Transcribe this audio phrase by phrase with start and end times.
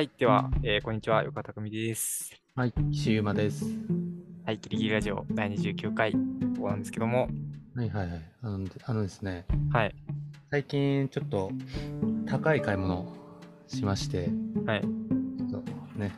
[0.00, 0.10] はい。
[0.18, 1.22] では、えーこんにちは。
[1.24, 2.32] 横田匠です。
[2.56, 3.66] はい、石馬です。
[4.46, 4.58] はい。
[4.58, 7.28] キリギリラジオ第29回、なんですけども、
[7.76, 8.22] はいはいはい。
[8.40, 9.94] あのあのですね、はい。
[10.50, 11.52] 最近ちょっと
[12.24, 13.14] 高い買い物
[13.66, 14.30] しまして、
[14.64, 14.80] はい。
[14.80, 16.14] ちょっとね、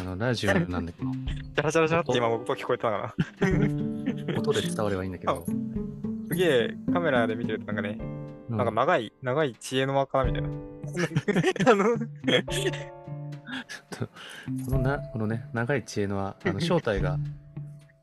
[0.00, 3.14] あの、ラジオなんだけど、 ジャラジャラジャラって今僕聞こえたかな。
[4.40, 5.44] 音で伝わればいいんだけど、
[6.30, 7.98] すげえ、カメラで見てるとなんかね、
[8.48, 10.69] うんなんか長い、長い知恵の輪かなみたいな。
[11.66, 11.84] あの、
[14.66, 17.18] このなこのね、長い知恵のは、あの正体が、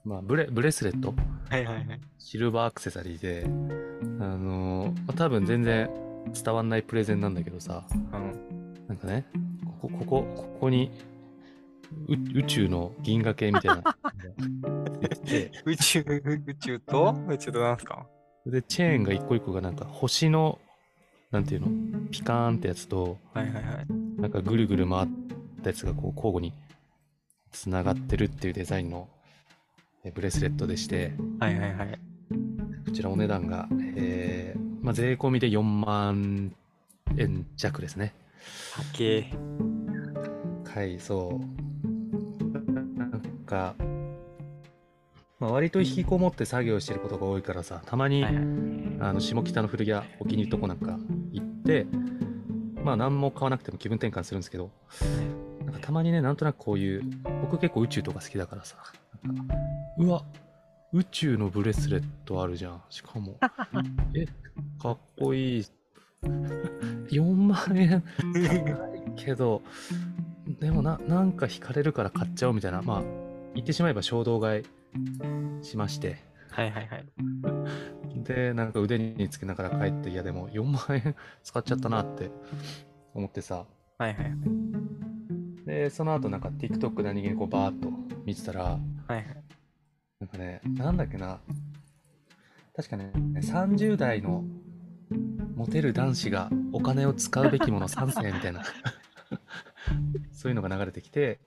[0.04, 1.14] まあブレ、ブレスレット、
[1.50, 2.02] はいはいはい。
[2.20, 3.46] シルバーアクセサリーで、
[4.20, 5.90] あのまあ多分全然
[6.44, 8.34] 伝わんないプレゼンなんだけどさ、あの、
[8.88, 9.26] なんかね、
[9.82, 10.92] ここ、ここ、ここに、
[12.08, 13.84] う宇宙の銀河系みたいな。
[15.66, 17.16] 宇宙、宇宙と？
[17.30, 18.06] 宇宙となんすか？
[18.46, 20.60] で、チェーンが一個一個がなんか星の、
[21.32, 21.68] なんていうの、
[22.12, 24.22] ピカーンってやつと、はいはいはい。
[24.22, 25.08] なんかぐるぐる回っ
[25.62, 26.54] たやつがこう交互に
[27.52, 29.10] つながってるっていうデザインの
[30.08, 32.00] えブレスレットでして、はいはいはい。
[32.86, 36.54] こちらお値段が、えーまあ、税込みで4万
[37.18, 38.14] 円弱ですね。
[38.94, 39.30] 高え。
[40.74, 42.98] はい、そう。
[42.98, 43.76] なんか、
[45.40, 48.44] まあ、割と引きこもって作業してることが多いからさ、たまに、はいはい。
[49.00, 50.98] あの下北の古着屋お気に入りとこなんか
[51.32, 51.86] 行って
[52.84, 54.72] まあ何も買わなくても気分転換するんですけど
[55.66, 57.04] なんかたまにねなんとなくこういう
[57.42, 58.78] 僕結構宇宙とか好きだからさ
[60.00, 60.24] うわ
[60.94, 62.82] 宇宙のブレスレットあるじゃん。
[62.90, 63.38] しかも
[64.16, 64.26] え
[64.82, 65.66] かっこいい。
[67.12, 68.04] 4万円。
[68.34, 69.62] 高いけど
[70.60, 72.82] でもななんか惹かれるから買っちゃおうみたいな。
[72.82, 73.04] まあ
[73.54, 74.64] 言ってしまえば衝動買い
[75.62, 77.06] しましてはいはいはい。
[78.24, 82.32] で、なんか腕につけながら帰って、いやでも4万円使っちゃったなって
[83.14, 83.66] 思ってさ。
[84.00, 84.34] はいはいはい。
[85.68, 87.92] で、その後なんか TikTok 何気にこうバーっと
[88.26, 89.26] 見てたら、はいはい。
[90.20, 91.40] なんかね、なんだっけな。
[92.76, 94.44] 確かね、30代の
[95.56, 98.64] モテる男子がお金を使うべきもの3選みたいな。
[100.34, 101.40] そういうのが流れてきて、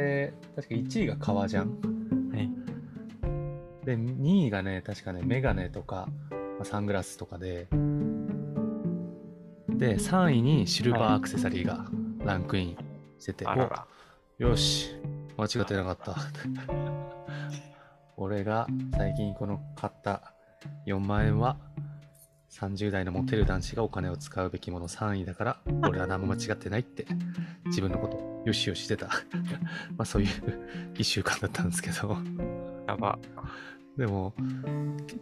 [0.00, 1.68] で、確か1位が革じゃん。
[2.32, 2.50] はい。
[3.84, 7.68] で、2位がね、確かね、メガネとか、まあサングラスとかで、
[9.68, 11.86] で、3位にシルバーアクセサリーが
[12.24, 12.76] ランクイン
[13.18, 13.86] してて、あらら。
[14.40, 14.90] およし、
[15.36, 16.16] 間違ってなかった。
[18.16, 20.34] 俺が最近この買った
[20.86, 21.56] 4万円は、
[22.50, 27.06] 30代のモテる男子がお金を使うべきもの3位だから、俺は何も間違ってないって、
[27.66, 29.06] 自分のこと、よしよししてた。
[29.96, 30.28] まあそういう
[30.94, 32.16] 1週間だったんですけど。
[32.88, 33.18] やば。
[33.96, 34.34] でも、
[35.06, 35.16] け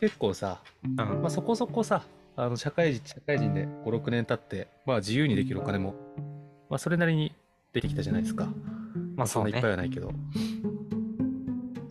[0.00, 0.96] 結構さ、うん。
[0.96, 2.04] まあ、そこそこさ、
[2.36, 5.94] あの社会人社会人で5、6年経って、まあ自由にできるお金も、
[6.70, 7.34] まあそれなりに
[7.74, 8.48] 出てきたじゃないですか。
[9.14, 9.70] まあそんないっぱい。
[9.70, 10.10] はないけど。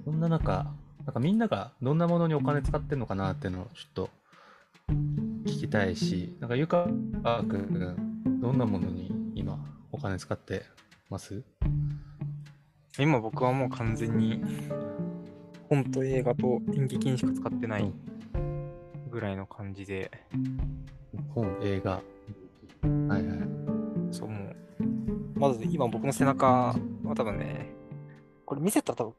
[0.03, 0.73] そんな中、
[1.05, 4.09] なんかみんながどんなものにお金使ってんのかなっていうのをちょっと
[5.45, 6.89] 聞きたいし、なんかゆかく
[7.57, 9.57] ん、どんなものに今
[9.91, 10.63] お金使って
[11.09, 11.43] ます？
[12.99, 14.41] 今僕はもう完全に
[15.69, 17.85] 本と映画と演劇にしか使ってないう
[18.37, 18.71] ん
[19.09, 20.11] ぐらいの感じで、
[21.29, 21.91] 本、映画。
[21.91, 23.23] はいはい。
[24.11, 24.55] そうもう、
[25.39, 26.75] まず今僕の背中は
[27.15, 27.73] 多分ね、
[28.45, 29.15] これ見せたら多分、うん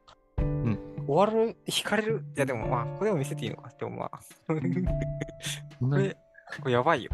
[1.07, 2.23] 終わる、引かれる？
[2.35, 3.71] いやでもまあ、これでも見せていいのか？
[3.77, 4.53] でもまあ、こ
[5.97, 6.17] れ、
[6.61, 7.11] これやばいよ。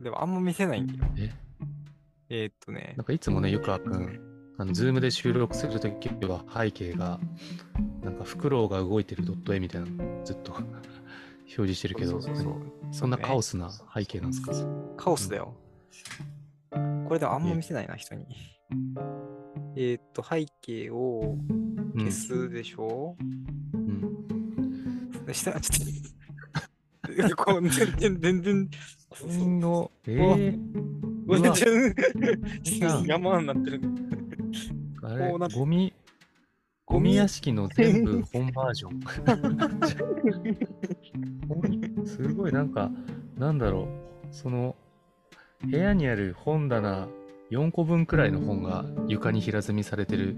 [0.00, 1.00] でもあんま見せないんだよ。
[1.18, 1.32] え？
[2.32, 4.20] えーっとねなん、かいつもね、ゆかくん、
[4.56, 7.18] あの、ズームで収録するときは背景が、
[8.02, 10.68] なんかフクロウが動いてるドット絵みたいなのずっと 表
[11.48, 12.20] 示してるけど、
[12.92, 14.52] そんなカオスな背景なんですか？
[14.96, 15.54] カオスだよ。
[16.70, 18.26] これでもあんま見せないな、人に。
[19.74, 21.59] えーっと、背景をうん
[21.94, 23.16] 消すでしょ、
[23.74, 25.24] うん。
[25.26, 25.88] で下、ちょっ
[27.28, 27.36] と。
[27.36, 28.70] こう全然、全然、
[29.60, 33.04] の、えー、全然。
[33.06, 33.80] 山になってる。
[35.02, 35.92] あれこうなっ、ゴミ、
[36.86, 39.00] ゴミ屋敷の全部本バージョン。
[42.06, 42.90] すごいなんか、
[43.36, 43.88] なんだろ
[44.30, 44.76] う、その、
[45.62, 47.08] 部屋にある本棚
[47.50, 50.36] 4個分くらいの本が床に平積みされてる。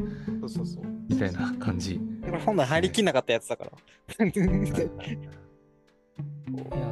[1.09, 2.01] みたいな感じ。
[2.23, 3.73] これ本来入りきんなかったやつだから。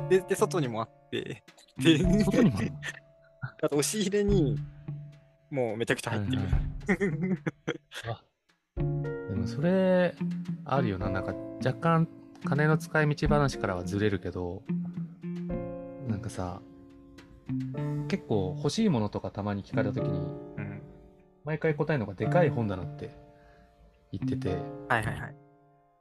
[0.08, 1.42] で、で、外にもあって、
[1.78, 2.58] で、外にも
[3.62, 4.58] あと押し入れに、
[5.50, 6.42] もうめちゃくちゃ入ってる。
[8.08, 8.22] あ
[9.30, 10.14] でもそれ
[10.64, 11.34] あるよななんか
[11.64, 12.08] 若干
[12.44, 14.62] 金の使い道話からはずれるけど
[16.08, 16.60] なんかさ
[18.08, 20.18] 結構欲しいものとかたまに聞かれた時に、
[20.56, 20.82] うん。
[21.44, 23.10] 毎回答えるのがでかい本棚って
[24.12, 24.56] 言ってて、
[24.88, 25.34] はいはいはい。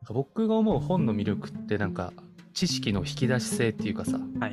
[0.10, 2.14] 僕が思う本の魅力ってなんか
[2.54, 4.52] 知識の引き出し性っていうかさ、はいはい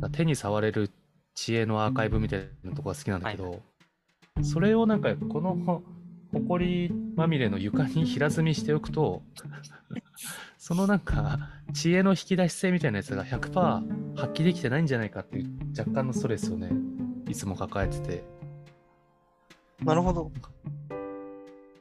[0.00, 0.12] はい。
[0.12, 0.90] 手に触れる
[1.34, 3.60] 知恵のアーカイブみたいなとこが好きなんだけど、はい
[4.42, 5.82] それをなんかこのほ
[6.32, 9.22] ほこりまみれの床に平積みしておくと
[10.58, 11.38] そのなんか
[11.72, 16.70] 知恵の引き出し性みたいなやつが100%発揮できてないんじゃないかっていう若干のストレスをね
[17.28, 18.24] いつも抱えてて
[19.84, 20.32] なるほど。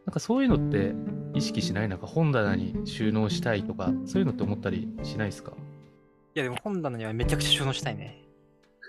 [0.05, 0.93] なんかそういうのって
[1.33, 1.89] 意識しない？
[1.89, 5.51] なんか本棚に収納したいとかそういうのって思ったりしないですか？
[6.35, 8.21] いやでも本棚にはめちゃくちゃ収納したいね。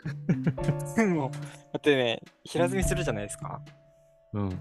[1.08, 1.38] もう、だ
[1.78, 3.60] ってね、平積みするじゃないですか。
[4.34, 4.58] うん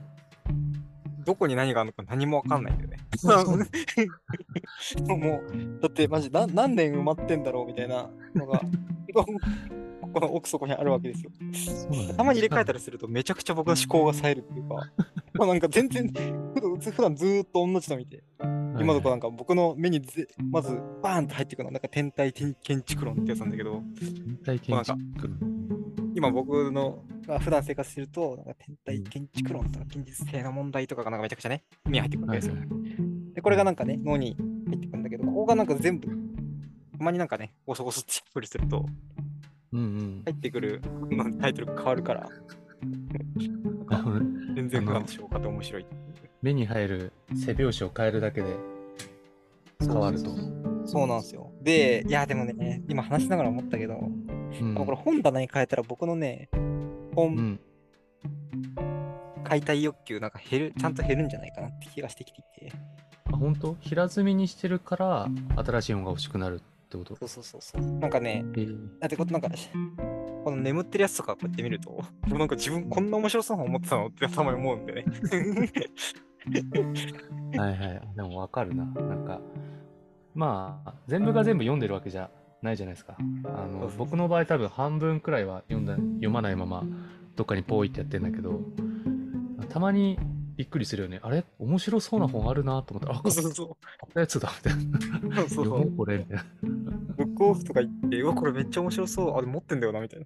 [1.27, 2.97] どこに何があるのか何もわかんないんだよね。
[5.13, 8.61] もう、だってマジな何年埋まってんだろうみたいなのが、
[9.13, 9.25] こ
[10.13, 11.31] この奥底にあるわけですよ。
[12.15, 14.75] たまに入れ替えたりするとめちゃくちゃ僕の思考が冴えるっていうか、
[15.35, 18.23] まあなんか全然、普段ずーっと同じの見て、
[18.79, 24.97] 今とかなんか僕の目にぜまずバーンって入ってくるのはなんか天体建築論ってやつなんだけど、天体建築
[26.17, 32.55] 今僕のが普段生活してると、なんか天体建築論とか現実性の問題とかがなんかめちゃくちゃね、目に入ってくるわけですよ。
[33.35, 34.35] で、これがなんかね、脳に
[34.65, 38.87] 入ってくるんだけど、ここがなんか全部、たまになんかね、ゴソゴソってしっくりすると、
[39.71, 40.81] うんうん入ってくる
[41.39, 42.27] タイトルが変わるから、
[44.55, 45.85] 全然普段と消化って面白い。
[46.41, 48.55] 目に入る背拍子を変えるだけで
[49.81, 50.31] 変わると。
[50.87, 51.51] そうなんですよ。
[51.61, 53.99] で、いや、でもね、今話しながら思ったけど、
[54.61, 56.57] うんこれ本棚に変えたら僕のね、う
[57.15, 57.59] 本ん
[59.43, 62.73] 解体欲求なんか減る、ちゃんと減るんじゃないかなって気がしてきていて。
[63.31, 63.75] あ本当？
[63.79, 65.27] 平積みにしてるから
[65.63, 66.59] 新しい本が欲しくなるっ
[66.89, 67.15] てこと？
[67.15, 67.81] そうそうそうそう。
[67.99, 69.31] なんかね、えーだってこと？
[69.31, 69.49] なんか、
[70.43, 75.05] この眠ってるやつとかこうやって見ると、もうなんか自分こんな面白そうな本持ってたのってたまに思うんでね。
[77.57, 78.01] はいはい。
[78.15, 78.85] でもわかるな。
[78.85, 79.41] なんか、
[80.33, 82.29] まあ、全部が全部読んでるわけじゃ
[82.61, 83.17] ないじゃないですか。
[83.45, 86.83] あの僕の場合多分半分くらいは読んだ読まないまま
[87.35, 88.61] どっかにポイってやってんだけど、
[89.69, 90.17] たまに
[90.55, 91.19] びっくりするよね。
[91.21, 91.45] あれ？
[91.59, 93.73] 面白そうな本あるなと思ったら、あ、こそうそうっ
[94.11, 95.47] たやつだみたいな。
[95.49, 96.45] そうそうこれみたいな。
[97.15, 99.37] ブックオフとか行って、うわ、これめっちゃ面白そう。
[99.37, 100.25] あ、でも持ってんだよな、みたいな。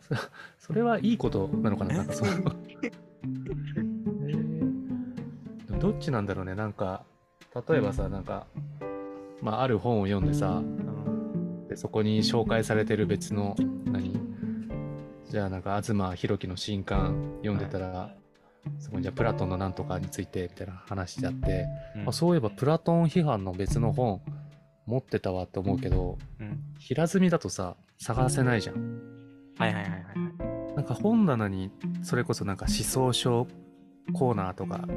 [0.00, 0.14] そ
[0.58, 2.30] それはいいことなのかななんかその
[2.82, 2.90] え？
[5.70, 7.04] ーどっちなんだろうねなんか
[7.68, 8.46] 例えばさなんか、
[9.40, 10.62] まあ、ある本を読んでさ
[11.68, 13.54] でそこに紹介されてる別の
[13.84, 14.18] 何？
[15.30, 18.14] じゃあなんか東博樹の新刊読んでたら、
[18.78, 21.66] そこにじゃあプラトンのなんとかについてみたいな話しちゃって、
[22.06, 24.22] あそういえばプラトン批判の別の本
[24.86, 26.60] 持ってたわって思うけどうん。
[26.78, 28.76] 平積みだとさ探せないじゃん。
[29.58, 30.74] はいはいはいはい。
[30.76, 31.70] なんか本棚に
[32.02, 33.46] それこそなんか思想書
[34.14, 34.88] コーナーとか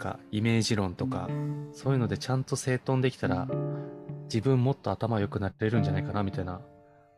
[0.00, 1.28] かイメージ論とか
[1.72, 3.46] そういうのでちゃんと整頓できたら
[4.24, 6.60] 自分もっと頭良くなれるんじゃないかなみたいな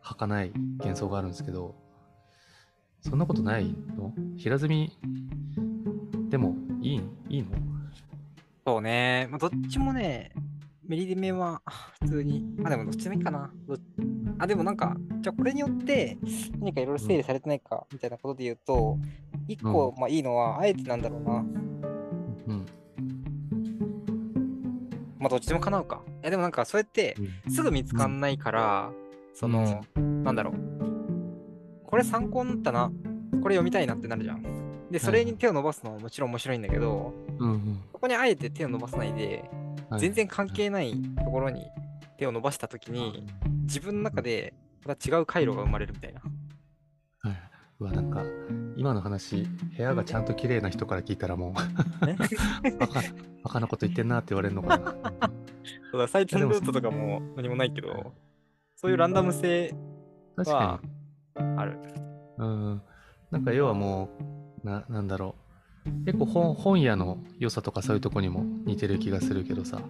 [0.03, 1.75] 儚い幻想があるんですけど
[3.01, 4.13] そんなことないの？
[4.37, 4.93] 平積み
[6.29, 7.49] でもいいいいの？
[8.65, 9.27] そうね。
[9.29, 10.33] まあ、どっちもね、
[10.87, 11.61] メリデメは
[12.01, 13.51] 普通に、あ、でもどっちでもいいかな。
[13.67, 13.77] ど
[14.39, 16.17] あ、でもなんか、じゃあこれによって
[16.61, 18.99] 何かいろいろ整理されてないかみたいなことで言うと、
[19.49, 21.45] 一個、まあいいのは、あえてなんだろうな。
[25.23, 26.03] まあどっちでも叶うか。
[26.23, 27.17] いやでもなんかそうやって
[27.49, 28.91] すぐ見つかんないから、
[29.35, 30.55] その、なんだろう。
[31.87, 32.91] これ参考になったな。
[33.41, 34.89] これ読みたいなってなるじゃん。
[34.91, 37.83] で、それに手を伸ばすのはもちろん面白いんだけど、うんうん。
[37.93, 39.49] ここにあえて手を伸ばさないで、
[39.89, 40.01] はい。
[40.01, 41.67] 全然関係ないところに
[42.19, 43.25] 手を伸ばしたときに、
[43.63, 46.21] 自分の中でまた違う回路が生まれるみたいな。
[47.21, 47.41] はい、
[47.79, 48.25] うわなんか
[48.77, 51.55] 今の話部屋がちゃんと綺麗な人から聞いたらも
[52.03, 52.17] うね
[52.79, 53.03] バカ
[53.43, 54.79] バカなこと言ってんなって言われるのか。
[54.79, 54.95] な
[55.91, 58.13] そうだ、サイトのルートとかも何もないけど、
[58.77, 59.75] そういうランダム性
[60.37, 60.81] 確は
[61.57, 61.79] ある。
[62.39, 62.83] うん。
[63.31, 64.11] なんか要はも
[64.65, 65.35] うななんだろ
[65.87, 65.91] う。
[66.05, 69.83] 結構本本屋の良さとかそういうとこにも似てる気がするけどさ。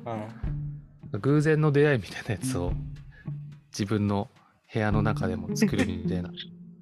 [1.13, 1.21] うん。
[1.21, 2.73] 偶然の出会いみたいなやつを
[3.71, 4.31] 自分の
[4.73, 6.31] 部屋の中でも作るみたいな。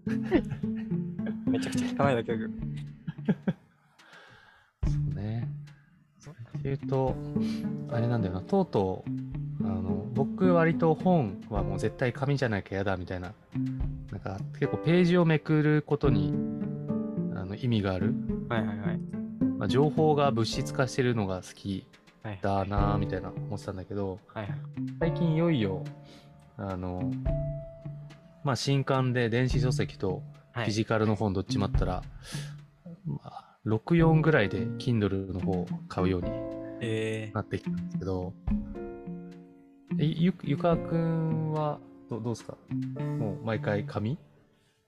[1.47, 2.51] めちゃくちゃ汚いだけだけど。
[4.87, 5.49] そうね
[6.59, 7.15] っていうと
[7.91, 13.33] あれなんだよなとうとうあの僕割と本はもう絶対紙じゃなきゃ嫌だみたいな
[14.11, 16.35] なんか結構ページをめくることに
[17.35, 18.15] あの意味がある、
[18.49, 18.99] はいはいはい。
[19.59, 21.87] まあ、情報が物質化してるのが好き
[22.23, 24.59] はいだなみたいな思ってたんだけどはいはい。
[24.99, 25.85] 最近いよいよ
[26.57, 27.11] あの
[28.43, 32.03] まあ新刊で電子書籍とはいフィジカルの本どっちもあったら、
[33.07, 36.31] まあ、64ぐらいで Kindle の方を買うように
[36.81, 38.33] えなってきたんですけど、
[39.99, 42.57] えゆゆかくんはどどうですか？
[43.19, 44.19] もう毎回紙？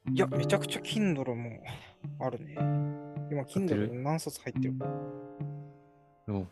[0.09, 1.63] ー、いや、めちゃくちゃ Kindle も
[2.21, 2.55] あるね。
[3.31, 4.75] 今、Kindle 何冊入ってる？
[6.29, 6.49] うん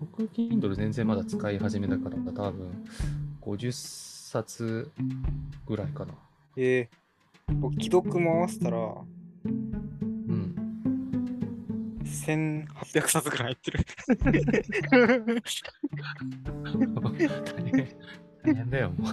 [0.00, 2.84] 僕 Kindle 全然まだ使い始めだから多分
[3.40, 3.70] 50
[4.30, 4.90] 冊
[5.64, 6.14] ぐらいかな。
[6.56, 8.78] えー、僕、既読も合わせたら、
[9.44, 9.87] うん。
[12.08, 13.84] 1800冊ぐらい入ってる。
[17.04, 17.88] 大変
[18.44, 19.12] 大変だよ、もう。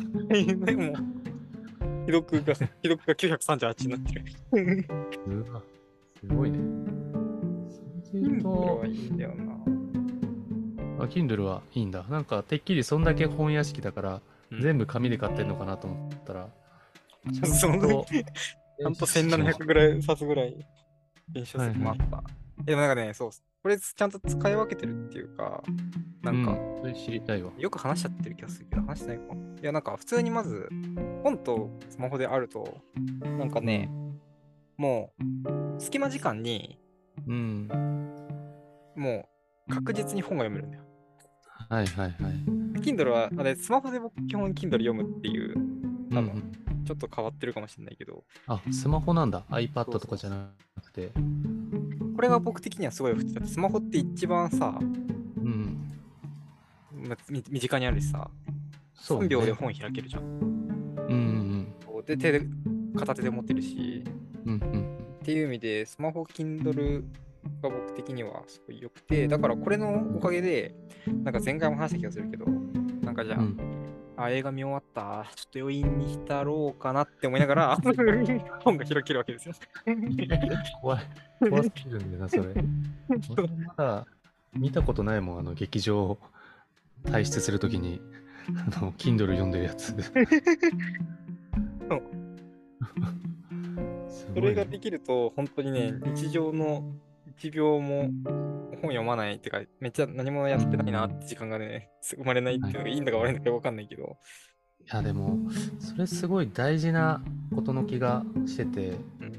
[2.05, 4.87] 既読が、既読が938になってる。
[5.27, 5.61] うわ
[6.19, 6.59] すごいね。
[8.41, 9.53] そうはいいんだよな。
[11.03, 12.03] あ、Kindle はいいんだ。
[12.09, 14.13] なんか、てっきりそんだけ本屋敷だから、
[14.51, 16.47] うん全部紙で買ってんのかなと思ったら、
[17.33, 20.55] ちゃんと、ちゃんと1700ぐらい冊ぐらい
[21.29, 22.23] 電子書籍もあった。
[22.63, 23.29] でもなんかね、そう、
[23.61, 25.61] これちゃんと使い分けてるっていうか、
[26.21, 27.51] なんか、うん、それ知りたいわ。
[27.57, 29.55] よく話しちゃってる気がするけど、話してないかも。
[29.61, 30.69] いや、なんか普通にまず、
[31.23, 32.77] 本とスマホであると、
[33.21, 33.89] なんかね、
[34.77, 36.79] もう、隙間時間に、
[37.27, 37.67] うん。
[38.95, 39.27] も
[39.67, 40.83] う、確実に本が読めるんだよ。
[41.69, 42.81] はいはいはい。
[42.81, 45.55] Kindle は、あれ、スマホで僕基本 Kindle 読むっていう、
[46.11, 49.43] 多分うんうんちょっと変わってるかもしれないけど、あ、スマホなんだ。
[49.49, 50.51] iPad とかじゃな
[50.83, 51.11] くて。
[52.15, 54.83] これが僕的にはすごい良くて、だってスマホって一番さ、う
[55.41, 55.91] ん。
[57.07, 58.29] まみ身近にあるしさ、
[58.93, 59.25] そう、ね。
[59.25, 60.23] 3秒で本開けるじゃん。
[60.23, 61.73] うんうん
[62.05, 62.41] で、手で、
[62.95, 64.03] 片手で持ってるし、
[64.45, 64.53] うん。
[64.53, 64.97] うんうん。
[65.21, 67.03] っていう意味で、スマホ Kindle
[67.61, 70.75] が僕的にはすごい良くて、だからこれのおかげで、
[71.23, 72.45] なんか前回も話した気がするけど、
[73.01, 73.74] なんかじゃあ、うん
[74.17, 77.77] あ、映画見終わった、ちょっと余韻に浸ろうかなって思いながら、
[78.63, 79.55] 本が開けるわけですよ。
[80.81, 81.03] 怖い。
[81.49, 82.43] 怖すぎるんだよな、それ。
[83.37, 84.05] 俺まだ
[84.53, 86.17] 見たことないもん、あの、劇場
[87.03, 88.01] 退出するときに、
[88.47, 89.93] あの、Kindle 読んでるやつ。
[94.07, 96.83] そ れができると、本当にね、日常の
[97.39, 98.09] 1秒も
[98.81, 104.17] 本読まないってか、めっちゃ何もやってないなって時間がね、生まれないっていうのがいいんだか悪いんだか分かんないけど、
[104.85, 105.39] いや、でも、
[105.79, 107.23] それすごい大事な
[107.55, 108.89] ことの気がしてて、
[109.19, 109.31] うん。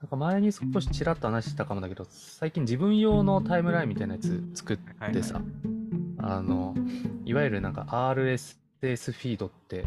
[0.00, 4.78] なんか前に少しちらっと話したかもだけど、最近自分用のタイムラインみたいなやつ作っ
[5.12, 5.42] てさ、
[6.16, 6.74] あの、
[7.26, 9.84] いわゆるなんか RSS フィードって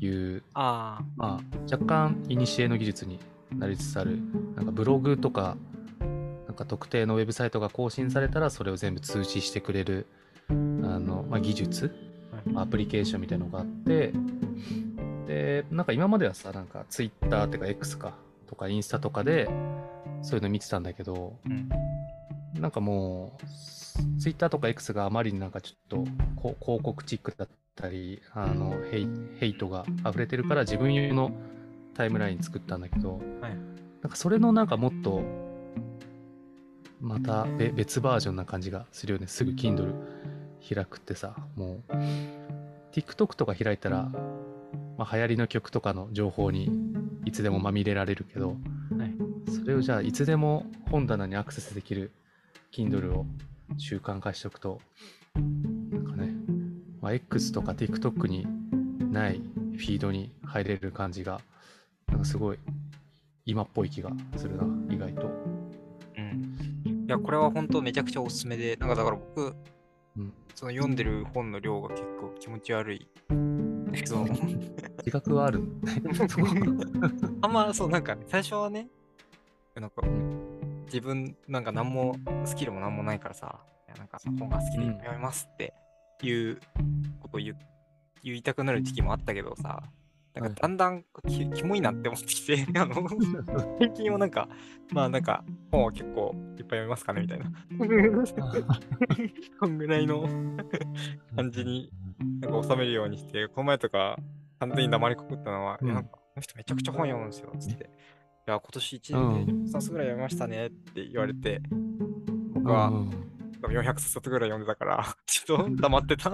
[0.00, 3.20] いう、ああ、まあ、若干古の技術に
[3.52, 4.18] なりつつある、
[4.56, 5.58] なんかブログとか、
[6.54, 10.06] なんか特定のウェブサイトが更新されたらそれを全部通知してくれる、
[10.48, 11.92] あの、まあ、技術、
[12.54, 14.12] アプリケーションみたいなのがあって、
[15.26, 18.14] で、なんか今まではさ、なんか Twitter っていうか X か、
[18.46, 19.48] とかインスタとかで
[20.22, 21.68] そういうの見てたんだけど、うん。
[22.54, 29.08] なんかもう、ツイッターとか X があまりになんかちょっとこ広告チックだったり、あのヘイ
[29.40, 31.32] ヘイトが溢れてるから自分用の
[31.94, 35.22] タイムライン作ったんだけど、はいなんかそれのなんかもっと、
[37.04, 39.26] またべ別バージョンな感じがするよね。
[39.26, 39.94] すぐ Kindle
[40.66, 41.92] 開くってさ、もう、
[42.92, 44.10] TikTok とか開いたら、
[44.96, 46.70] まあ、流行りの曲とかの情報に
[47.26, 48.54] いつでもまみれられるけど、は
[49.04, 52.12] いそれをじゃあいつでも本棚にアクセスできる
[52.72, 53.26] Kindle を
[53.76, 54.80] 習慣化しておくと、
[55.34, 56.32] なんかね、
[57.02, 58.46] まあ、X とか TikTok に
[59.12, 59.42] ない
[59.76, 61.40] フィードに入れる感じが、
[62.08, 62.58] なんかすごい
[63.44, 65.53] 今っぽい気がするな、意外と。
[67.04, 67.08] うん。
[67.08, 69.54] いや、これは本当めちゃくちゃおすすめで、なんかだから僕、
[70.16, 73.08] うんその読んでる本の量が結構気持ち悪い。
[73.94, 75.62] 自覚はある
[77.42, 78.88] あんまそう、なんか最初はね、
[79.74, 80.02] なんか
[80.86, 85.74] 自分なんか何もスキルも何もないからさ、いやなんか本が好きで読みますって
[86.22, 86.58] いう
[87.20, 87.58] ことを言う
[88.22, 89.82] 言いたくなる時期もあったけどさ、
[90.34, 90.54] なんはい。
[90.54, 92.94] かだんだんきキモいなって思ってきて、 あの
[93.78, 94.48] 最近はなんか、
[94.92, 97.50] まあなんか本は結構いっぱい読みますかねみたいな。
[99.60, 100.26] こんぐらいの
[101.36, 101.90] 感じに
[102.40, 104.18] なんか収めるようにして、この前とか
[104.60, 105.86] 完全に黙りこくったのは、うん。
[105.86, 107.84] いやなんかこの人めちゃくちゃ本読むんですよ、つって。
[107.84, 111.60] いや、今年1年でうん4冊ぐらい読みましたねって言われて、
[112.52, 113.10] 僕うはん
[113.62, 116.30] 400冊ぐらい読んでたから、ちょっと黙ってた。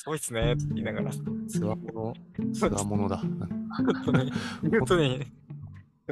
[0.00, 2.14] すごいっすねって言いながら、ちつわもの、
[2.54, 3.22] つわものだ。
[3.22, 4.30] ょっとね、
[4.62, 5.26] 本当に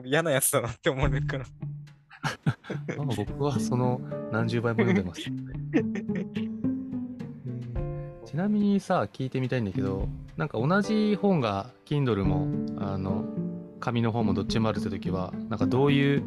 [0.04, 1.46] 嫌なやつだなって思われるから。
[2.98, 3.98] まあ僕はその
[4.30, 5.22] 何十倍も読んでます。
[8.26, 12.46] ちなみにさ、聞いてみたいんだけど、なんか同じ本が Kindle も
[12.78, 13.24] あの
[13.80, 16.22] 紙の方もどっちもあるって時はなんかどういう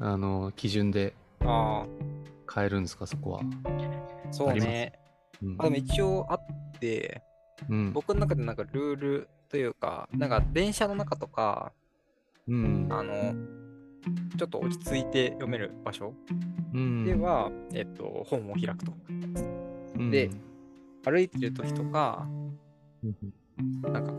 [0.00, 1.84] あの基準であ
[2.50, 3.40] 変えるんですかそこは。
[3.64, 5.01] あ、そうね。
[5.42, 5.56] うん。
[5.58, 6.40] あでも一応あっ
[6.80, 7.22] て、
[7.68, 7.92] うん。
[7.92, 11.72] 僕の中でなんかルールというか、なんか電車の中とか、
[12.48, 12.88] うん。
[12.90, 13.34] あの、
[14.36, 16.14] ちょっと落ち着いて読める場所
[16.74, 17.04] うん。
[17.04, 18.92] では、えっと、本を開くと。
[19.96, 20.10] うん。
[20.10, 20.30] で
[21.04, 22.26] 歩いてる時とか、
[23.04, 23.92] うん。
[23.92, 24.12] なんか、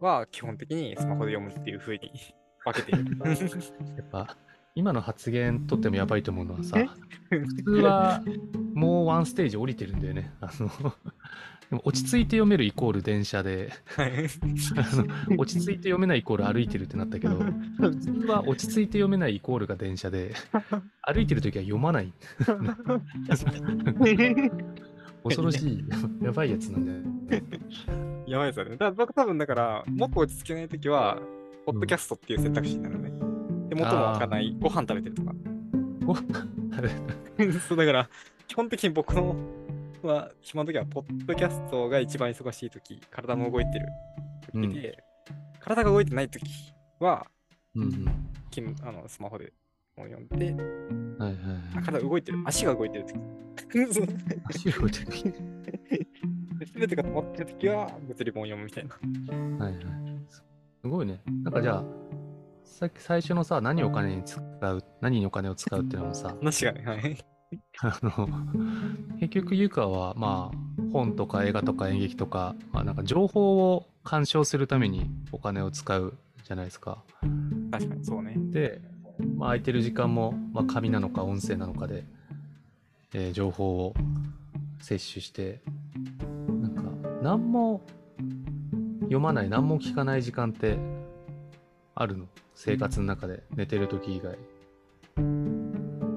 [0.00, 2.10] は基本的にスマホで読むっていう風に
[2.64, 3.04] 分けてる。
[3.96, 4.36] やっぱ
[4.74, 6.76] 今の発言とってもやばいと思うのはさ
[7.28, 8.22] 普通は
[8.74, 10.32] もうワンステージ降りてるんだよね。
[10.40, 10.68] あの
[11.70, 13.72] でも落ち着いて読めるイコール電車で
[15.38, 20.34] 落ち着いて読めないイコール歩いてるってなったけど普通は落ち着いて読めないイコールが電車で
[21.02, 22.12] 歩いてる時は読まない
[25.22, 25.84] 恐ろしい
[26.22, 27.10] やばいやつなんだよね。
[28.26, 28.76] やばいですよね。
[28.76, 31.20] だ僕多分だから、もっと落ち着けないときは、
[31.66, 33.29] ポッドキャストっていう選択肢になるのね。
[33.70, 35.32] で、元も開かない、ご飯食べてるとか。
[36.06, 36.14] お
[37.68, 38.10] そうだから、
[38.48, 39.36] 基本的に僕の、
[40.02, 43.86] まあ、暇の時は、ポッドキャストが一番忙しい時、体も動いてる
[44.52, 45.04] 時で、
[45.60, 46.44] 体が動いてない時
[46.98, 47.26] は、
[47.76, 49.52] うんうんきあのスマホで
[49.94, 50.46] 本読んで、
[51.22, 51.62] はいはいはい。
[51.76, 53.14] あ体動いてる、足が動いてる時。
[54.48, 59.64] 足が動いてる時で全てが止まってる時は、物理本読むみたいな。
[59.64, 59.84] はいはい。
[60.28, 60.42] す
[60.82, 61.20] ごいね。
[61.44, 61.84] なんかじゃあ、
[62.70, 66.34] さっき最初のさ、何をお金に使う、何にお金を使うっていうのもさ、
[66.86, 67.18] はい。
[67.82, 68.28] あの、
[69.18, 77.04] 結局、ゆかは、まあ、本とか映画とか演劇とか、まあ、なんか情報を鑑賞するためにお金を使うじゃないですか。
[77.70, 78.34] 確かにそうね。
[78.36, 78.80] で、
[79.36, 82.04] まあ、空いてる時間も、まあ、紙なのか音声なのかで、
[83.12, 83.94] えー情報を
[84.80, 85.60] 摂取して、
[86.48, 86.82] なんか、
[87.22, 87.82] 何も
[89.02, 90.78] 読まない、何も聞かない時間って
[92.00, 92.26] あるの？
[92.54, 94.32] 生活の中で、寝てる時以外。
[94.32, 94.36] い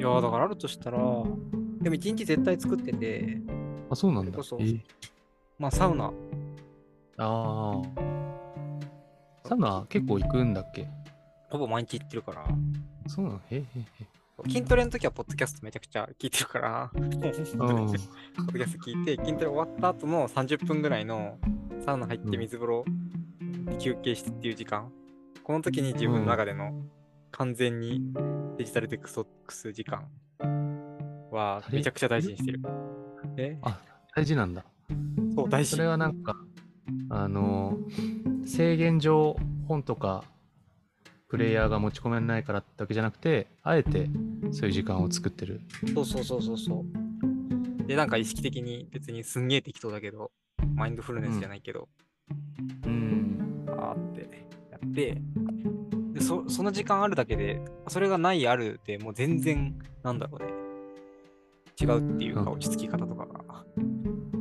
[0.02, 0.98] やーだからあるとしたら、
[1.82, 3.42] でも一日絶対作ってて、
[3.90, 4.32] あ、そうなんだ。
[4.36, 4.82] そうそうえー。
[5.60, 6.12] まあサウナ、あ
[7.18, 7.82] あ。
[9.46, 10.88] サウナ結構行くんだっけ？
[11.50, 12.48] ほぼ毎日行ってるから、
[13.08, 13.38] そうなの？
[13.50, 13.86] へえへえへ
[14.50, 17.10] 筋トレの時はポッドキャストめちゃくちゃ聞いてるから、 ポッ。
[17.10, 17.46] ドキャ
[18.68, 21.38] スト聞いて、筋トレ終わった後の30分ぐらいの
[21.86, 22.86] サウナ入って水風呂、
[23.80, 24.90] 休憩してっていう時間、
[25.44, 26.72] この時に自分の中での
[27.32, 28.02] 完全に
[28.58, 30.08] デジタルデトックス時間
[31.32, 32.62] はめちゃくちゃ大事にしてる。
[33.36, 33.58] え？
[33.62, 33.82] あ、
[34.16, 34.64] 大事なんだ。
[35.36, 35.88] そう、大事それ。
[35.88, 36.38] はなんか、
[37.10, 37.78] あの、
[38.46, 39.36] 制限上、
[39.68, 40.24] 本とか、
[41.28, 44.08] プレイヤーが持ち込めないからってわけじゃなくて、あえて
[44.52, 45.60] そういう時間を作ってる。
[45.94, 46.86] そうそうそうそうそ
[47.84, 47.86] う。
[47.86, 50.32] で、なんか意識的に別にすんげえ適当だけど、
[50.74, 51.90] マインドフルネスじゃないけど、
[52.86, 53.03] うん。
[54.94, 55.22] って
[56.14, 60.54] でそ、その時間あるだけで、それがないあるでもう全然、なんだろうね。
[61.82, 63.66] 違うっていうか、うん落ち着き方とかが。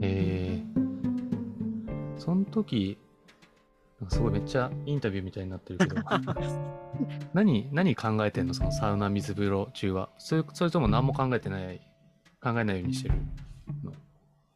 [0.03, 2.99] えー、その時、
[4.01, 5.95] なんかすごいめっちゃインタビューみたいになってるけど、
[7.33, 8.55] 何、何考えてんの？
[8.55, 10.11] そのサウナ水風呂中は。
[10.19, 11.81] それそれとも何も考えてない、
[12.43, 13.15] 考えないようにしてる
[13.83, 13.93] の？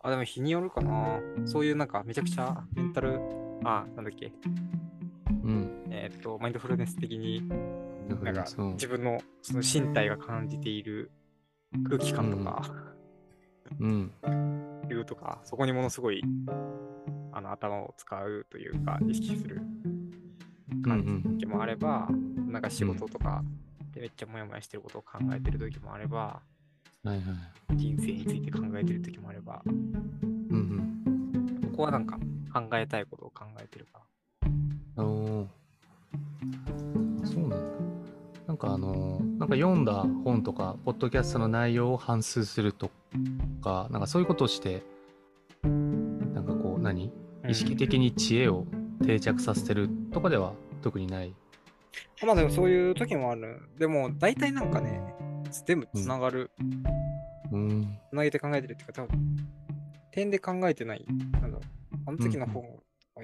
[0.00, 1.20] あ、でも日によるかな。
[1.46, 3.20] そういうなんかめちゃくちゃメンタル、
[3.64, 4.32] あ、なんだっけ？
[5.30, 5.86] うん。
[5.90, 7.46] えーっと、マインドフルネス的に、
[8.22, 11.10] なんか自分のその身体が感じている
[11.84, 12.62] 空気感とか、
[13.80, 14.12] うん。
[14.88, 16.22] いうとか、そこにものすごい
[17.32, 19.60] あの頭を使うというか、意識する
[20.84, 22.08] 感じの時もあれば、
[22.48, 23.42] なんか仕事とか
[23.92, 26.40] でめっちゃモヤモヤしてることを考えてる時もあれば、
[27.02, 27.76] はいはい。
[27.76, 29.72] 人生について考えてる時もあれば、うん
[30.22, 31.70] うん。
[31.70, 32.18] ここはなんか
[32.52, 33.86] 考えたいことを考えてる
[34.96, 35.46] かおー
[37.24, 37.56] そうなんだ。
[38.46, 42.90] なんかあのーなんか読んだ本とか、ポッドキャストの内容を反芻すると
[43.62, 44.82] か、なんかそういうことをして、
[45.62, 45.68] な
[46.40, 47.50] んかこう何、ら。
[47.50, 48.64] 意識的に知恵を
[49.04, 51.28] 定着させてるとかでは特にない。
[51.28, 51.34] うん
[52.26, 53.60] まあでもそういう時もある。
[53.78, 55.00] でも大体なんかね、
[55.66, 56.50] 全部つながる、
[57.52, 57.98] うん。
[58.10, 59.36] つなげて考えてるっていうか、多分
[60.12, 61.04] 点で考えてない。
[61.32, 61.60] なんだろう。
[62.06, 62.64] あの時の本、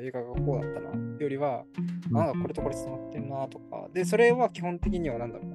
[0.01, 0.91] 映画がこうだったな。
[1.19, 1.65] よりは、
[2.11, 3.89] なんかこれとこれつながってんなとか。
[3.93, 5.51] で、それは基本的にはなんだろう。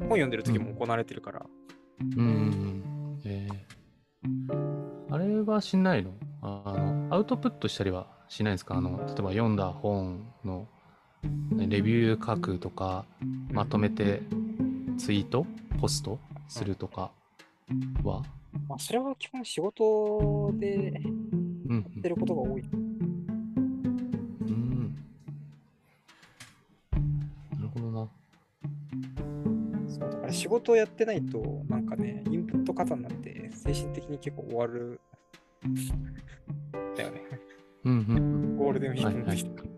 [0.00, 1.46] 本読んでる時も行われてるから。
[2.16, 3.20] うん。
[3.24, 6.12] えー、あれはしないの？
[6.42, 8.76] ああの、アウトプットしたりはしないんですか？
[8.76, 10.68] あの、例えば読んだ本の
[11.50, 13.04] ねレビュー書くとか、
[13.50, 14.22] まとめて
[14.96, 15.44] ツイート、
[15.80, 16.18] ポスト？
[16.48, 17.10] するとか
[18.04, 18.22] は、
[18.68, 20.92] まあ、それは基本仕事で
[21.32, 22.62] うんやってることが多い。
[22.62, 22.64] う
[24.52, 24.94] ん。
[27.52, 28.08] なるほどな。
[29.88, 35.00] そうだから仕事をやってないと、なんかね、インプット過多になって、精神的に結構終わる。
[36.96, 37.22] だよね。
[37.84, 39.64] うんうんゴールデンウィークの時とか。
[39.64, 39.70] も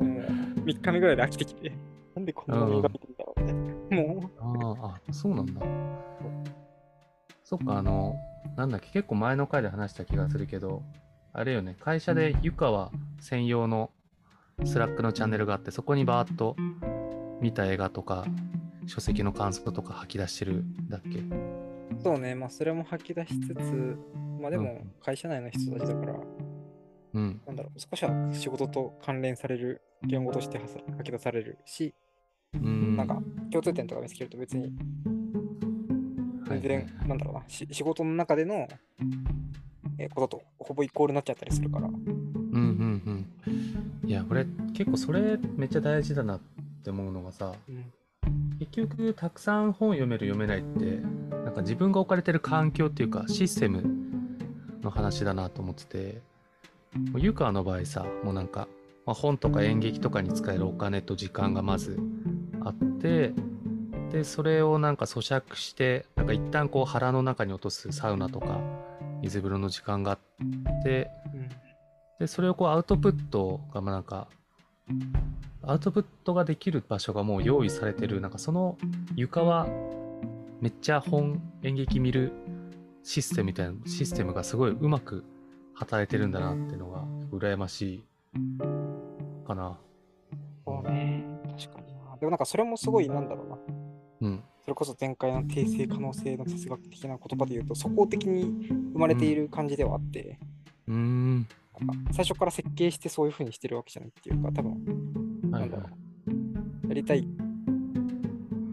[0.00, 1.72] う3日目ぐらいで飽きてきて、
[2.14, 4.02] なんでこんな映画見てんだろうみたいな。
[4.02, 4.30] も
[4.76, 5.60] うあ、あ、そうなんだ。
[7.44, 8.16] そっか、あの、
[8.56, 10.82] なんだっけ、結構前の回で話した気がするけど、
[11.32, 13.90] あれよね、会社で湯川専用の
[14.64, 16.56] Slack のチャンネルがあって、そこにバーッと
[17.40, 18.24] 見た映画とか、
[18.86, 21.18] 書籍の感想とか吐き出してるんだっけ？
[21.18, 21.22] う、
[22.02, 23.98] そうね、まあそれも吐き出しつつ、
[24.40, 26.14] まあでもうん会社内の人たちだから、
[27.14, 27.40] うん。
[27.46, 31.94] なんだろう、少しは仕事と関連される言語として吐き出されるし、
[32.54, 32.96] うん。
[32.96, 34.72] なんか共通点とか見つけると別にはい
[36.48, 38.68] 全然、なんだろうな、し仕事の中での、
[39.98, 41.88] えーこととほぼイコールになっちゃったりするから。
[41.88, 43.26] うんうん
[44.04, 44.08] うん。
[44.08, 46.40] いや、これ結構それめっちゃ大事だなっ
[46.84, 47.92] て思うのがさ、うん
[48.58, 51.00] 結局たくさん本読める読めないって
[51.44, 53.84] なんか自分が置かれてる環境っていうかシステム
[54.82, 56.22] の話だなと思ってて
[57.16, 58.68] 湯川の場合さもうなんか、
[59.04, 61.98] まあ、本とか演劇とかに使えるお金と時間がまず
[62.64, 63.32] あって
[64.16, 68.60] でそれをなんか咀嚼してなんか一旦こう腹の中に落とすサウナとか
[69.20, 70.18] 水風呂の時間があっ
[70.82, 71.48] てうん
[72.18, 74.28] でそれをこうアウトプットがまあなんか
[75.62, 78.78] アウトプットができる場所がもう用意されてるなんかその
[79.16, 79.66] 床は
[80.62, 82.32] めっちゃ本演劇見る
[83.02, 85.24] システムみたいなシステムがすごいうまく
[85.74, 88.04] 働いてるんだなっていうのが羨ましい
[89.46, 89.78] かな
[90.64, 91.22] そうね、
[91.58, 92.16] 確かにな。
[92.18, 93.85] でもなんかそれもすごい、なんだろうな。
[94.20, 94.42] うん。
[94.62, 100.38] それこそ前回の定性可能性の哲学的な言葉で言うと、素行的に生まれている感じではあって、
[100.88, 101.48] うーん。
[101.78, 104.72] なんか最初から設計してそういう風にしてるわけじゃないっていうか、多分、
[105.52, 105.68] はない。
[105.68, 105.88] んだろ
[106.84, 106.88] う。
[106.88, 107.28] やりたい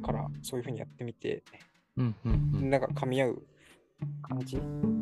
[0.03, 1.43] からそういう風にやってみて、
[1.97, 2.69] うんうんうん。
[2.69, 3.43] なんか噛み合う
[4.27, 4.55] 感じ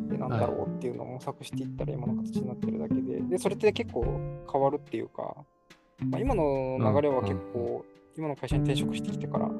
[0.08, 4.04] でなんだろうっていうのを模索していったら今の形になってるだけで、で、それって結構
[4.50, 5.36] 変わるっていうか、
[6.10, 7.84] まあ、今の流れは結構、
[8.16, 9.50] 今の会社に転職してきてから、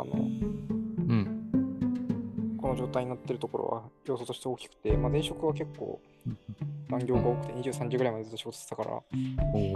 [0.00, 0.18] あの、う
[1.14, 2.56] ん。
[2.60, 6.00] この状態になってるところは要素として大きくて、まあ、前職は結構
[6.90, 9.02] 残業が多くて23時ぐらいまでずっと仕事してたから、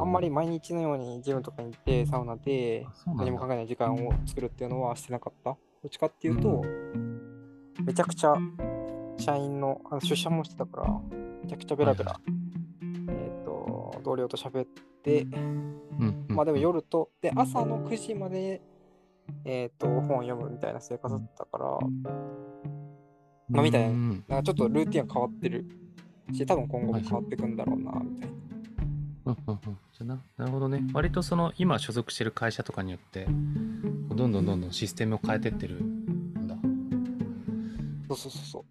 [0.01, 5.51] あんまり毎日のようにジムとかに行ってサウナで何も考えない時間を作るっていうのはしてなかった。
[5.51, 6.63] どっちかっていうと、
[7.85, 8.35] めちゃくちゃ
[9.19, 11.01] 社員のあの出社もしてたから、
[11.43, 12.21] めちゃくちゃベラベラ、
[13.09, 14.67] えっ、と、同僚と喋っ
[15.03, 15.27] て、
[16.29, 18.63] まあでも夜と、で、朝の9時まで、
[19.45, 21.65] えっ、と、本読むみたいな生活だったから、
[23.49, 24.25] まあみたいなうん。
[24.29, 25.67] なんかちょっとルーティンが変わってる
[26.33, 28.37] し、多分今後も変わっていくんだろうな、みたいな。
[29.25, 29.61] うんうんうん。
[29.63, 30.83] じゃあななるほどね。
[30.93, 36.57] 割とその今所属してる会社とかによってどんどんどんどんシステムを変えてってるんだ。
[38.09, 38.65] そうそうそうそう。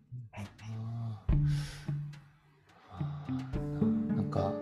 [4.15, 4.53] なんか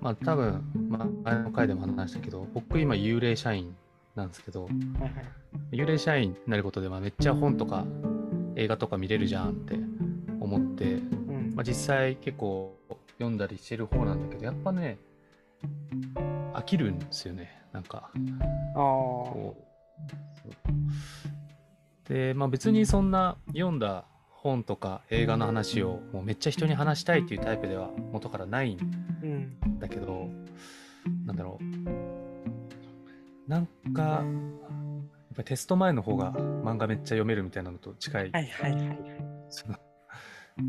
[0.00, 3.74] まあ多分、まあ、前の回でも話したけど僕今幽霊社員
[4.14, 4.68] なんですけど。
[5.72, 7.84] 幽霊社員になることでまあめっちゃ本とか
[8.56, 9.78] 映画とか見れるじゃんって
[10.40, 10.96] 思って、う
[11.32, 11.52] ん。
[11.54, 12.78] まあ、実際結構
[13.20, 14.98] 読んだりしてる方なんだけどやっぱね
[16.54, 17.60] 飽きるんですよね。
[17.72, 18.10] なんか
[22.08, 28.78] でまあ別にそんな読んだ本とか映画の話をもうめっちゃ人に話したいっていうタイプでは元からないん
[29.22, 29.78] うん。
[29.78, 30.28] だけど
[31.26, 32.09] なんだろう
[33.50, 34.22] なんかやっ
[35.34, 38.98] ぱりテスト前の方が漫画めっちゃ読めるみたいなのと近い、はいはいはい。
[39.48, 39.76] そ の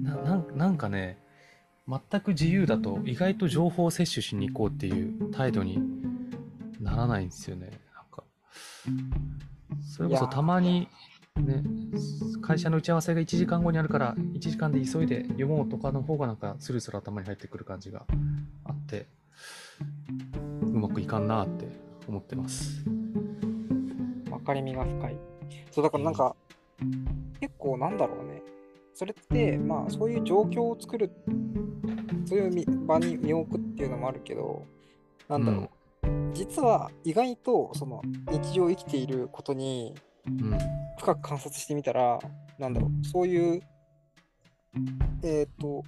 [0.02, 1.20] ななんなんかね
[1.88, 5.80] 全く自由だと意外と情報を摂取しに行こうっていう態度に
[6.80, 7.70] ならないんですよね。
[7.94, 8.24] なんか
[9.84, 10.88] それこそたまに
[11.39, 11.63] ね
[12.41, 18.08] 会社の打ち合わせが1時間後にあるから1時間で急いで読もうとかの方がなんかスルスル頭に入ってくる感じが
[18.63, 19.06] あって
[20.63, 21.70] うまくいかんなって
[22.12, 22.84] 思ってます
[24.30, 25.17] 分かりみが深い。
[25.71, 26.36] そうだからなんか、
[27.39, 28.41] 結構なんだろうね。
[28.93, 31.12] それって、まあそういう状況を作る、
[32.26, 34.65] そういうみ場に身を置くっていうのもあるけど、
[35.28, 35.69] なんだろ
[36.04, 36.10] う。
[36.34, 39.93] 実は意外とその日常を生きていることに
[40.28, 40.58] うん
[40.97, 42.19] 深く観察してみたら、
[42.60, 43.62] なんだろう、そういう、
[45.24, 45.84] えっ、と、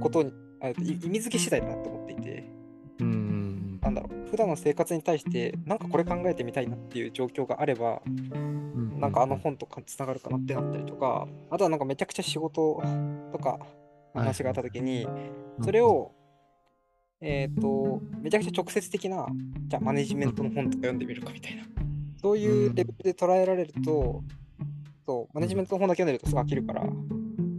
[0.00, 0.32] ことに、
[0.78, 2.59] 意味付け次第だなと思っていて、うん
[3.90, 9.00] なんだろう、普段の生活に対して、なんかこれ考えてみたいなっていう状況があれば、うん。
[9.00, 12.80] なんかあの本とかつながるかなってなったりとか、あとはなんかめちゃくちゃ仕事
[13.32, 13.58] とか
[14.14, 15.06] 話があった時に、
[15.62, 16.12] それ、を、
[17.20, 19.26] えっ、と、めちゃくちゃ直接的な、
[19.66, 21.64] じゃあマネジメントの本とか読んでみるかみたいな。
[22.22, 24.22] そういうレベルで捉えられると、
[25.06, 26.84] そう、マネジメントの本だけ読んでるとすぐ飽きるから、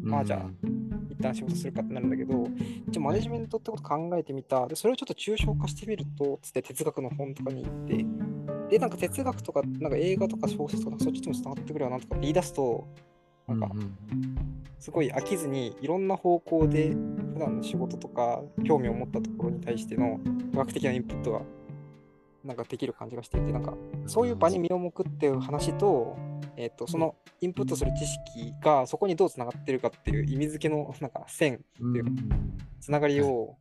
[0.01, 0.80] まあじゃあ一
[1.21, 2.47] 旦仕事するかってなるんだけど、
[2.89, 4.67] じゃあマネジメントってこと考えてみた。
[4.67, 8.05] で、それをちょっと抽象化してみると、つって哲学の本とかに行って、
[8.69, 12.87] で、なんか哲学とか、なんか映画とか小説とか、そっちにもつながってくるよなとかって言い出すと、
[13.47, 13.69] なんか、
[14.79, 16.95] すごい飽きずにいろんな方向で
[17.33, 20.19] 普段の仕事とか興味を持ったところに対しての
[20.53, 21.41] 科学的なインプットが
[22.43, 23.75] なんかできる感じがしていてなんか
[24.07, 26.17] そういう場に身を置くっていう話と,、
[26.57, 31.57] えー、とそのインプットする知識がそこにどうつながってるかっていう意味付けの なんか線っ
[31.91, 32.11] ていうか
[32.79, 33.57] つながりを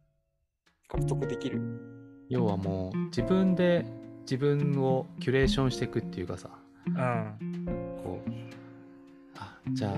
[0.88, 1.60] 獲得できる。
[2.28, 3.84] 要はもう自分で
[4.22, 6.48] 自分をキュレーションしていくっていうかさ、
[6.86, 8.30] うん、こう
[9.36, 9.92] あじゃあ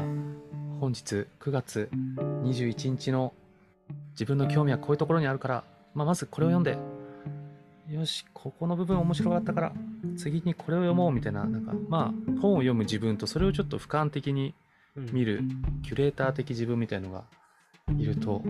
[0.80, 3.34] 本日9月21日の
[4.12, 5.64] 自分の興味はこういうところにあるから、
[5.94, 6.78] まあ、まずこれを読んで
[7.92, 9.72] よしここの部分面白かったから
[10.16, 14.54] 次にこれを読もうみたいななんかまあ本を読む自分とそれをちょっと俯瞰的に
[14.96, 15.42] 見る
[15.82, 17.24] キュレーター的自分みたいのが
[17.98, 18.42] いると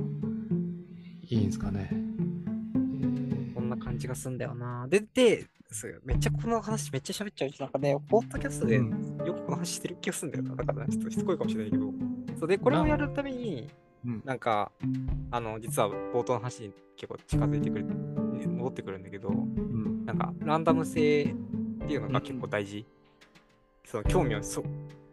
[1.29, 1.91] いいんですかね。
[3.55, 4.87] こんな感じがすんだよな。
[4.89, 5.47] で、で、
[6.05, 8.85] めっちゃこの話めっちゃ喋っちゃうし、なんかね、ポッドキャストでよ
[9.35, 10.65] くこの話してる気がするんだよな。
[10.65, 11.87] だから、ちょっとしつこいかもしれないけど。
[12.39, 13.71] そうで、これをやるために、
[14.25, 14.71] なんか、
[15.31, 17.87] あの、実は冒頭の話に結構近づいてくる、
[18.63, 19.31] 戻ってくるんだけど、
[20.07, 22.87] なんか、ランダム性っていうのが結構大事。
[23.85, 24.63] その興味をそ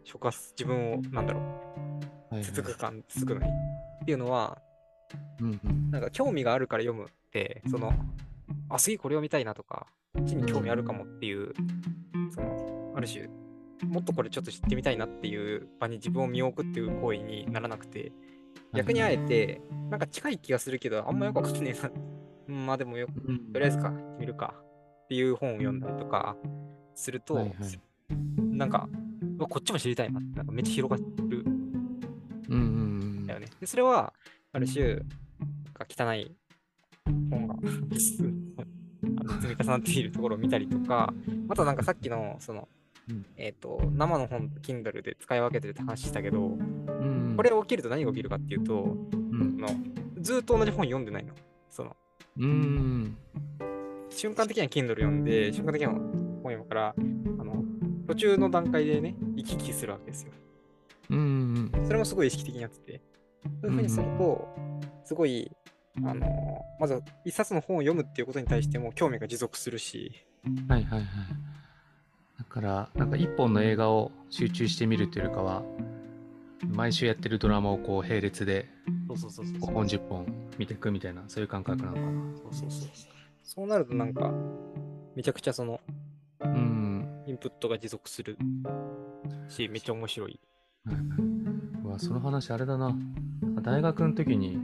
[0.04, 1.40] 触発、自分を、なんだろ
[2.32, 3.52] う、続く感、続くのに。
[4.02, 4.58] っていうのは、
[5.90, 7.92] なんか興味があるから読むって、その、
[8.68, 11.52] あ、次これを見たいなとか、こっちに興味あるかもっていう、
[12.32, 13.28] その、ある種、
[13.84, 18.12] もっとこれちょっと知ってみたいなっていう場に自分を身を置くっていう行為にならなくて、
[18.74, 19.60] 逆にあえて、
[19.90, 21.88] なんか近い気がするけど、あんまよくわかんねえな。
[21.88, 22.19] うん、
[22.50, 23.06] まあでもよ、
[23.52, 24.54] とりあえずか、見るか
[25.04, 26.36] っていう本を読んだりとか
[26.94, 27.56] すると、はいはい、
[28.36, 28.88] なんか、
[29.38, 31.44] こっちも知りたいなって、なんかめっちゃ広がる。
[32.48, 32.60] うんうんう
[33.22, 33.26] ん。
[33.26, 33.48] だよね。
[33.60, 34.12] で、それは、
[34.52, 35.02] ある種、
[35.88, 36.36] 汚い
[37.30, 37.56] 本が
[37.98, 41.12] 積み重なっているところを見たりとか、
[41.48, 42.68] あとなんかさっきの、その、
[43.08, 46.58] うん、えっ、ー、と、生の本、Kindle で使い分けてるって話したけど、う
[47.04, 49.68] ん、これ起きると何が起きるかっていうと、うん、の
[50.20, 51.34] ずっと同じ本読んでないの。
[51.70, 51.96] その、
[52.40, 53.16] うん、
[54.10, 56.10] 瞬間的には Kindle 読んで、瞬間的には本
[56.44, 56.94] 読むから、
[57.38, 57.64] あの、
[58.06, 60.32] 途中の段階でね、行き来するわけですよ。
[61.10, 63.02] うん、それもすごい意識的にやってて。
[63.62, 64.48] そういうふうにすると、
[65.04, 65.50] すごい
[66.04, 70.12] あのまず一冊の本を読むっていうことに対しても興味が持続するし。
[70.68, 71.08] はいはいはい。
[72.38, 75.62] だから、なんか一本の映画を集中して見るというよりかは、
[76.66, 78.68] 毎週やってるドラマをこう並列で
[79.08, 80.26] 5本10本
[80.58, 82.36] 見ていくみたいな、そういう感覚なのかな。
[82.36, 82.88] そうそうそう。
[83.42, 84.32] そうなるとなんか、
[85.16, 85.80] めちゃくちゃその、
[86.40, 88.36] うん、インプットが持続する
[89.48, 90.40] し、めっちゃ面白い。
[91.84, 92.94] うわ、その話あれだな。
[93.62, 94.58] 大学の時に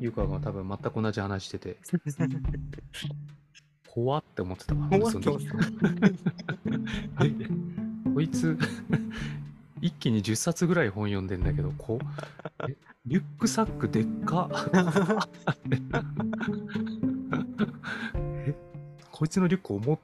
[0.00, 1.76] ゆうかが多分全く同じ話してて、
[3.88, 4.88] 怖って思ってたわ。
[4.88, 5.56] 怖って思ってた。
[8.14, 8.56] こ いつ、
[9.82, 11.98] 一気に10冊ぐらい本読んでんだけど、こ
[12.68, 14.48] えリュックサックでっか？
[18.46, 18.54] え
[19.10, 19.98] こいつのリュック重っ？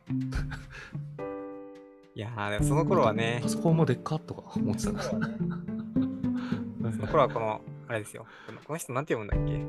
[2.17, 3.39] いやー、その頃はね。
[3.41, 4.19] パソコンもでっか？
[4.19, 5.03] とか思ってたな。
[5.07, 8.27] その頃はこの、あれですよ。
[8.65, 9.65] この人なんて読むんだっけ？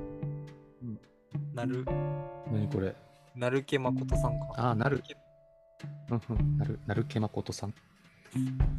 [1.54, 1.86] なる、
[2.52, 2.96] 何これ？
[3.36, 4.48] なるけまことさんか。
[4.58, 5.04] ああ、なる。
[6.10, 7.76] うんうん、なる、なるけまことさん。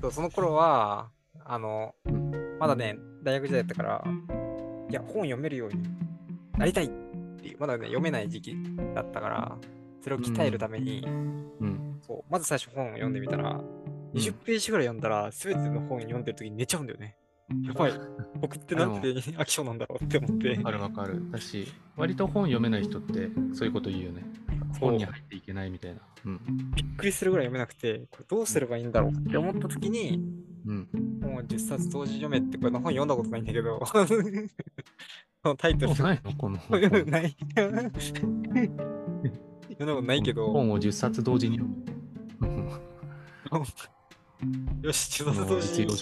[0.00, 1.08] そうその頃は、
[1.44, 1.94] あの、
[2.58, 4.04] まだね、大学時代だったから、
[4.88, 5.82] いや、本読めるように
[6.58, 6.88] なりたいっ
[7.40, 8.56] ていう、まだね、読めない時期
[8.94, 9.58] だったから、
[10.02, 13.60] それを鍛えるために、うん、そうまず最初本を読んでみたら、
[14.14, 17.16] 20ページぐらい読んだら、すべての本読んでる時に寝ちゃうんだよね。
[17.64, 17.92] やばい。
[18.40, 20.60] 僕ってなんで飽き性なんだろうって思って。
[20.62, 21.30] あるわかる。
[21.30, 21.66] だし、
[21.96, 24.24] 割と本読めない人ってそういうこと言うよね。
[24.78, 26.00] 本に入っていけないみたいな。
[26.24, 26.40] うん、
[26.74, 30.20] びっくりするぐらい読めなくて、これどうすればいいんだろうって思った時に、
[30.66, 30.88] うん、
[31.20, 33.80] もう10冊同時読めってこれの本読んだことないんだけど、
[35.56, 35.94] タイトル。
[36.02, 36.32] ないの？
[36.34, 36.80] この本。
[36.90, 37.04] 読ん
[39.88, 40.52] だことないけど。
[40.52, 41.80] 本を10冊同時に読む。
[44.82, 45.96] よし、10冊同時に。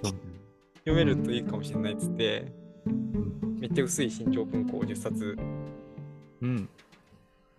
[0.89, 2.51] 読めるといいかもしれないっつって、
[3.61, 5.37] めっちゃ薄い新潮文庫を10冊、
[6.41, 6.69] うん、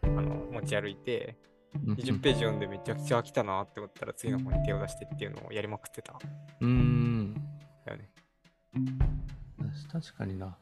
[0.01, 1.38] あの持ち歩いて、
[1.77, 6.13] 20ページ読んでめちゃくちゃ飽きたなって思ったら次の方に手を出してっていうのをやりまくってた。
[6.62, 7.34] うーん。
[7.86, 8.10] だよね。
[9.91, 10.58] 確かにな。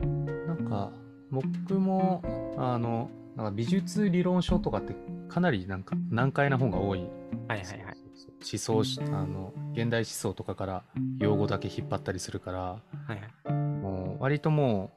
[0.00, 0.90] なんか、
[1.30, 2.22] 僕も、
[2.58, 4.94] あの、なんか美術理論書とかって
[5.28, 7.00] かなりなんか難解な本が多い。
[7.48, 7.96] はいはいはい。
[8.40, 10.84] 思想し、あの、現代思想とかから
[11.18, 12.80] 用語だけ引っ張ったりするから、は
[13.10, 13.52] いはい。
[13.52, 14.92] もう割とも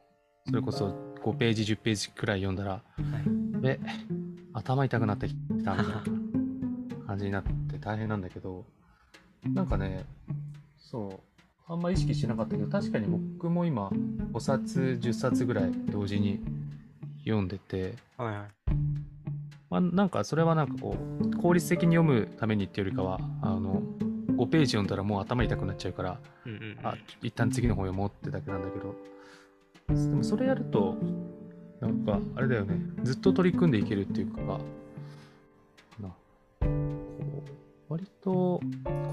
[0.46, 2.82] う、それこそ5ページ、10ページくらい読んだら、
[3.64, 3.80] え、
[4.58, 6.04] 頭痛くなってきたみたいな
[7.06, 8.66] 感じになって大変なんだけど、
[9.54, 10.06] なんかね、
[10.78, 13.90] そう、あんま意識してなかったけど、確かに僕も今、
[14.34, 16.40] 5冊、10冊ぐらい同時に
[17.20, 18.48] 読んでて、はいはい。
[19.70, 23.84] まあ、なんかそれはなんかこう、効率的に読むためにっていうよりかは、あの、
[24.38, 26.80] 5ページ読んだらもう頭痛くなっちゃうから、うんうんうん。
[26.84, 28.96] あ、一旦次の本読もうってだけなんだけど、
[29.88, 30.98] でもそれやると、
[31.80, 34.60] なんかあれだよね、ずっと取り組んでいけるっていうか、
[36.00, 36.10] な
[36.60, 37.44] こ
[37.90, 38.62] う割と、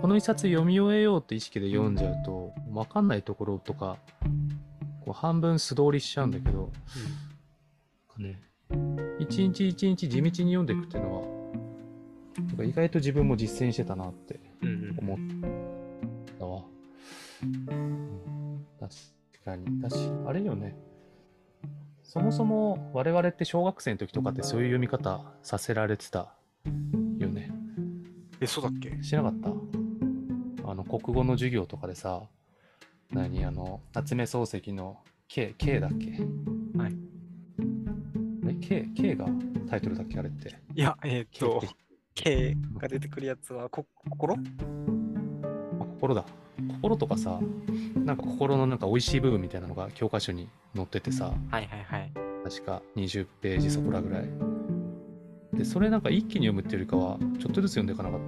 [0.01, 3.99] この一冊読み終えようって意識で読んじゃうと、わかんないところとか、
[5.05, 6.71] こう半分素通りしちゃうんだけど、なんか
[8.19, 8.41] ね、
[9.19, 11.35] 一日一日地道に読んでいくっていうのは、
[12.39, 14.99] なんか意外と自分も実践してたなってうんうん。
[14.99, 15.19] 思っ
[16.39, 16.63] たわ。
[17.43, 18.95] うん確
[19.45, 19.83] かに。
[19.83, 20.77] 確かあれよね。
[22.15, 26.33] そもそも我々って小学生の時とかってそういう読み方させられてた
[27.19, 27.51] よね。
[28.41, 29.03] え、そうだっけ？
[29.03, 29.51] しなかった？
[30.71, 32.23] あの、国語の授業とかでさ、
[33.11, 36.21] 何あの、夏目漱石の K、K だっけ？
[36.79, 36.97] はい。
[38.47, 39.27] え、K、K が
[39.69, 40.55] タイトルだっけあれって？
[40.73, 41.63] いや、えーっ K と
[42.15, 44.37] K が出てくるやつは、こ心？
[44.37, 44.39] あ
[45.81, 46.25] 心だ。
[46.69, 47.41] 心とかさ、
[48.05, 52.13] なんか心のなんか美味しい部分みたいなのが教科書に載っててさ、はいはいはい。
[52.45, 54.29] 確か20ページそこらぐらい。
[55.55, 58.21] で、それなんか一気に読むっていうよりかは、ちょっとずつ読んでいかなかっ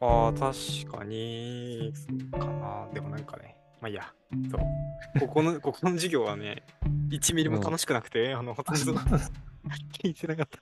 [0.00, 0.06] た？
[0.06, 1.92] ああ、確かに、
[2.32, 2.88] かな。
[2.92, 4.12] でもなんかね、まあいいや。
[4.50, 5.20] そう。
[5.20, 6.62] ここの、ここの授業はね、
[7.10, 10.58] 1ミリも楽しくなくて、あの、ほとんど聞いてなかった。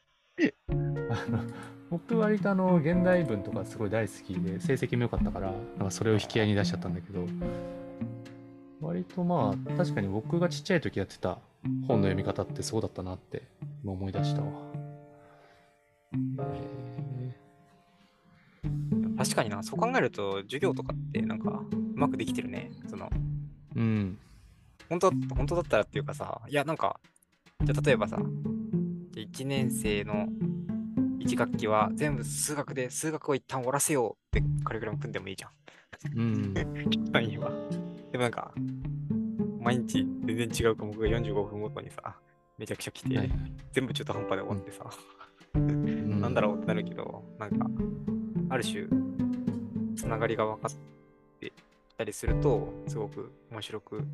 [0.69, 0.75] あ
[1.31, 1.45] の
[1.93, 7.27] 僕割とあの現代文とかすごい大好きで成績も良かったからなんかそれを引き合いに出しちゃったんだけど
[8.81, 11.37] 割とまあ確かに僕がちっちゃい時やってた
[11.87, 13.43] 本の読み方ってそうだったなって
[13.85, 14.49] 今思い出したわ。
[16.15, 17.37] へ
[19.19, 22.73] 確かにな、そう考えると、授業とかってなんか、うまくできてるね。
[22.89, 23.13] その、ー
[23.77, 24.19] うん
[24.89, 26.99] 本当だ本当だったらっていうかさ、いや、なんか、
[27.63, 28.19] じゃあ例えばさ、
[29.15, 30.27] 1年生の
[31.23, 35.51] 1学期は全部数学で数学を一旦終わらせようってカリキュラム組んでもいいじゃん。
[36.17, 36.55] うん
[37.13, 37.51] 単位は。
[38.11, 38.53] でもなんか、
[39.61, 42.17] 毎日全然違う科目が45分ごとにさ、
[42.59, 43.31] めちゃくちゃ来て、はい
[43.73, 44.85] 全部中途半端で終わってさ、
[45.55, 47.67] うんなんだろうってなるけど、なんか、
[48.51, 48.87] ある種、
[49.97, 51.53] つながりが分かって
[51.89, 54.05] きたりすると、すごく面白く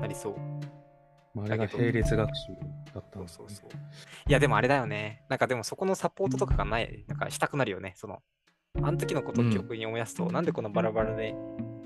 [0.00, 0.87] なりそう。
[1.38, 2.52] まああれが並列学習
[2.94, 3.36] だったんですね。
[3.38, 3.80] そうそうそう。
[4.28, 5.22] いや、でもあれだよね。
[5.28, 7.94] なんかでもそこのサポートとかがない、なんかしたくなるよね。
[7.96, 8.18] その、
[8.82, 11.34] あの時のことを記憶に思い出すと、なんでこのバラバラで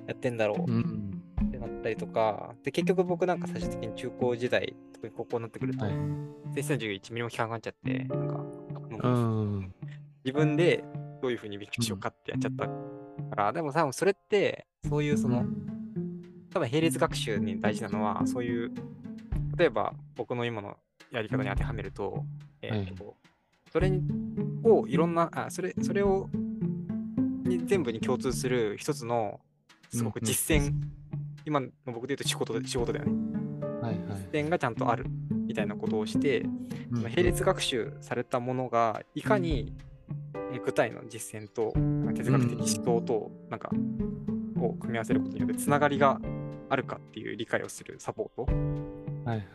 [0.07, 0.71] やってんだろう。
[0.71, 1.23] うん。
[1.47, 5.95] ってなったりとか、で、結局僕なんか最終的に中高時代、特に高校になってくると、はい。
[5.95, 6.01] 先
[6.55, 9.75] 生の授業1ミリも聞かなくなっちゃって、なんか、ん。
[10.25, 10.85] 自分で
[11.21, 12.73] どういうふうに勉強しようかってやっちゃったか
[13.37, 15.45] ら、でも多分それって、そういうその、
[16.53, 18.73] 多分並列学習に大事なのは、そういう、
[19.57, 20.77] 例えば僕の今の
[21.11, 22.25] やり方に当てはめると、
[22.63, 23.17] えーと
[23.73, 24.03] それに
[24.65, 26.29] をいろんな、あそれそれを
[27.47, 29.41] に全部に共通する一つの、
[29.91, 30.73] すごく実践、
[31.47, 33.13] 今の僕で言うと仕事で仕事だよね。
[33.81, 34.29] はいはい。
[34.33, 35.07] 実践がちゃんとある。
[35.31, 39.73] みたいなことをして、うんその並列学習されたものがいかに
[40.53, 41.73] えー具体の実践と
[42.15, 43.71] 哲学的思想となんか
[44.61, 46.21] を組み合わせることによってつながりが
[46.69, 48.47] あるかっていう理解をするサポート。
[49.25, 49.47] はいはい。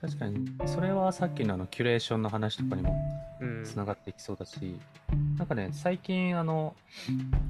[0.00, 0.50] 確かに。
[0.66, 2.94] それはさっきのあのキュレーションの話とかにも
[3.40, 3.64] うん。
[3.64, 4.76] つながっていきそうだし、
[5.36, 6.74] なんかね最近あの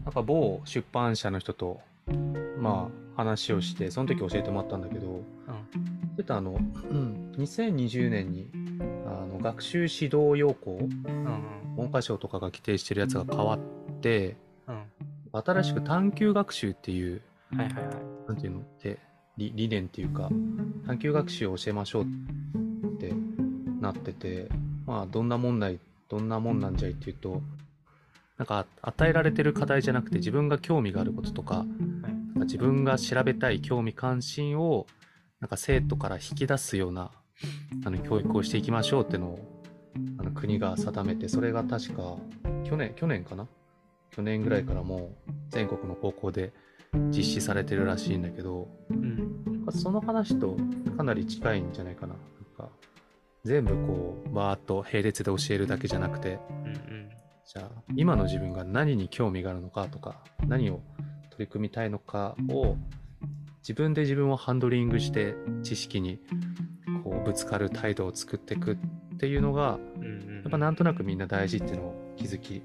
[0.04, 1.80] なんか某出版社の人と
[2.58, 8.50] まあ話をしてその時教えてもらったんだけどちょっとあの、うん、2020年に
[9.06, 13.60] あの学習指導要項うん文科省とかが規定してるやつが変わっ
[14.00, 14.36] て
[14.66, 14.84] うん。
[15.32, 17.94] 新しく探究学習っていううんはいはいはい。
[18.28, 18.98] なんていうので理
[19.54, 20.28] 理念っていうか
[20.86, 22.06] 探究学習を教えましょうっ
[22.98, 23.12] て
[23.80, 24.48] なってて
[24.86, 25.78] まあどんな問題
[26.08, 27.40] どんなもんなんじゃいっていうと
[28.36, 31.64] なんか与えられてる課題じゃなくて自分が興味があることとか
[32.02, 34.86] なんか自分が調べたい興味関心を
[35.40, 37.10] なんか生徒から引き出すような
[37.84, 39.62] あの教育をしていきましょうってのを
[40.18, 42.16] あの国が定めて、それが確か
[42.64, 43.48] 去年、去年かな？
[44.10, 46.52] 去年ぐらいからもう全国の高校で
[46.92, 49.66] 実施されてるらしいんだけど、うん。
[49.72, 50.56] その話と
[50.96, 52.14] かなり近いんじゃないかな。
[52.14, 52.68] なんか
[53.44, 57.10] 全部こう、バーッと並列で教えるだけじゃなくて、うんうん。
[57.52, 60.80] じゃあ今の自分が何に興味があるのかとか何を
[61.30, 62.76] 取り組みたいのかを
[63.62, 65.34] 自分で自分をハンドリングして
[65.64, 66.20] 知識に
[67.02, 68.74] こうぶつかる態度を作っていく
[69.14, 70.40] っていうのがうんうん。
[70.42, 72.62] やっぱなんとなくみんな大事っていうのを気づき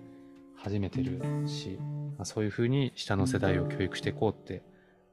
[0.66, 1.78] 始めてるし、
[2.18, 4.64] まあ、そういうふうに下の世代を教育していこうって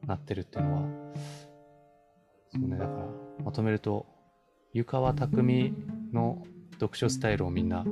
[0.06, 0.82] なってるっていうのは
[2.54, 3.06] そうねだから
[3.44, 4.06] まとめると
[4.72, 5.74] 湯川匠
[6.10, 6.42] の
[6.80, 7.84] 読書スタイルをみんな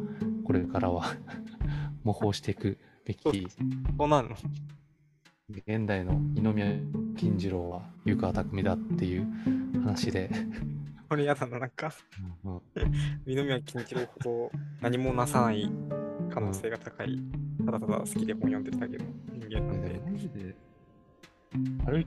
[0.46, 1.04] これからは
[2.02, 3.22] 模倣していくべき。
[3.22, 4.34] そうなの？
[5.50, 6.78] 現代の二宮
[7.16, 9.26] 金次郎は湯川匠だっていう
[9.82, 10.30] 話で、
[11.08, 11.92] これ嫌だな、なんか、
[12.44, 12.62] うんうん。
[13.26, 14.50] 二宮金次郎ほど
[14.80, 15.70] 何もなさない
[16.30, 17.18] 可能性が高い、
[17.64, 20.10] ただただ好きで本読んでるだけの人間なんででも。
[20.10, 20.54] マジで
[21.84, 22.04] 歩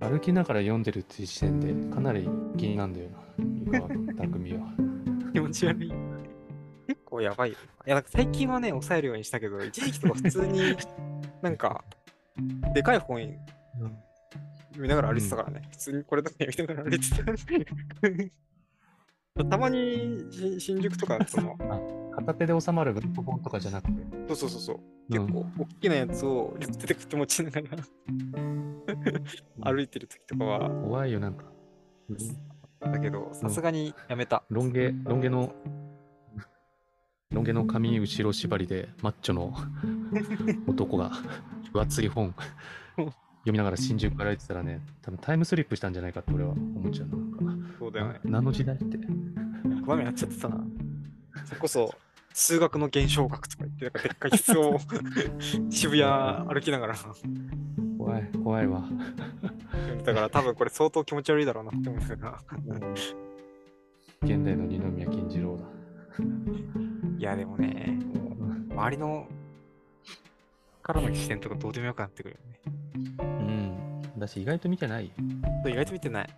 [0.00, 4.66] 歩きながら読んでるっていう時点でかなり気になんだよな湯川匠は。
[5.32, 5.92] 気持ち悪い。
[6.86, 7.58] 結構やばいよ。
[7.86, 10.74] いや、最近はね、抑えるようにしたけど、一時期とか普通に、
[11.42, 11.84] なんか、
[12.74, 13.38] でかい本読
[14.78, 15.62] みながら歩いてたからね。
[15.70, 17.10] 普通にこれだけ読みながら歩いて
[19.34, 19.44] た。
[19.44, 21.56] たまにし新宿とかその、
[22.18, 27.78] 片手で収まる文庫本とかじゃなくて、そうそうそうそう、うん結構大きなやつを両手で口持ちながら
[29.72, 31.44] 歩いてる時とかは、怖いよなんか。
[32.80, 34.42] だけど、さすがにやめた。
[34.50, 35.54] ロン毛、ロン毛の、
[37.30, 39.54] ロン毛の髪後ろ縛りでマッチョの
[40.68, 41.10] 男が
[41.72, 42.34] 分厚い本
[42.96, 47.56] 読みながら新宿から歩いてたらね、多分タイムスリップしたんじゃないかって俺は思っちゃうな。
[47.78, 48.20] そうだよね。
[48.24, 48.98] な何の時代って。
[48.98, 49.02] こ
[49.64, 50.62] の前やっちゃってたな。
[51.46, 51.94] それこそ、
[52.38, 54.78] 数学の現象学とか言って、なんかでっかい椅子を
[55.70, 56.04] 渋谷
[56.48, 56.94] 歩きながら
[57.98, 58.84] 怖い、怖いわ。
[59.72, 62.60] 読んでたから、多分これ相当気持ち悪いだろうなって思ったから。
[64.22, 65.64] 現代の二宮金次郎だ。
[67.18, 67.98] いや、でもね、
[68.70, 69.26] 周りの
[70.80, 72.60] からの視点とかどうでもよくなってくるよね。
[73.18, 74.20] うん。
[74.20, 75.12] だし意外と見てないよ。
[75.68, 76.28] 意外と見てない。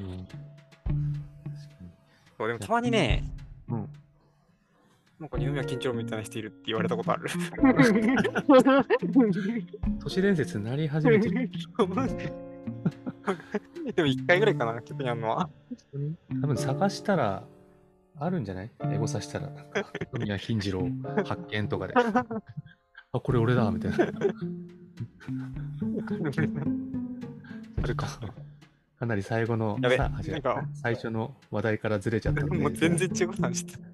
[0.00, 0.28] うん。
[2.36, 3.24] そうでもたまにね、
[3.70, 3.88] うん
[5.18, 7.26] なんか二宮金次郎みたいな人いるって言われたことある。
[7.26, 7.32] に。
[10.00, 11.48] 都市伝説になり始めてる。
[13.94, 15.48] でも1回ぐらいかな、曲にあるのは。
[16.42, 17.44] 多分探したら
[18.18, 18.70] あるんじゃない？
[18.92, 19.46] エゴさしたら。
[19.48, 20.86] なんか、二宮金次郎
[21.24, 21.94] 発見とかで。
[21.96, 22.26] あ、
[23.20, 23.98] これ俺だみたいな。
[27.82, 28.06] あるか。
[28.98, 32.46] かなり最後のやべさあ違うなんか最初の話題からずれちゃった。
[32.46, 33.85] もう全然違う話してた。